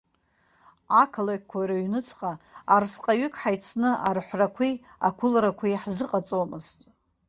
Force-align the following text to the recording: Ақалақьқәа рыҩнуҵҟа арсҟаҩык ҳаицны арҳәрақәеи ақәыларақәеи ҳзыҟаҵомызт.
Ақалақьқәа 1.01 1.67
рыҩнуҵҟа 1.69 2.31
арсҟаҩык 2.75 3.33
ҳаицны 3.41 3.89
арҳәрақәеи 4.07 4.73
ақәыларақәеи 5.07 5.79
ҳзыҟаҵомызт. 5.81 6.77